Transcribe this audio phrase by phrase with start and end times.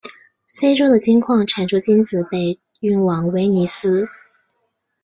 [0.47, 4.07] 非洲的金矿产出金子被运往威尼斯。